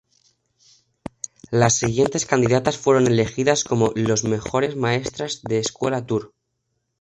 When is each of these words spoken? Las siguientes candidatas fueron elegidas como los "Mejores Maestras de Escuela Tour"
Las 1.51 1.77
siguientes 1.77 2.25
candidatas 2.25 2.75
fueron 2.79 3.05
elegidas 3.05 3.63
como 3.63 3.93
los 3.95 4.23
"Mejores 4.23 4.75
Maestras 4.75 5.43
de 5.43 5.59
Escuela 5.59 6.03
Tour" 6.07 6.33